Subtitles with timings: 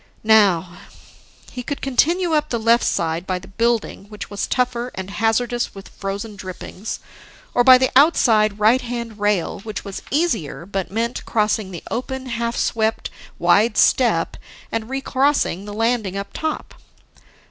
[0.23, 0.77] Now:
[1.51, 5.75] He could continue up the left side, by the building, which was tougher and hazardous
[5.75, 7.01] with frozen drippings,
[7.53, 12.25] or by the outside, right hand rail, which was easier but meant crossing the open,
[12.25, 14.37] half swept wide step
[14.71, 16.73] and recrossing the landing up top.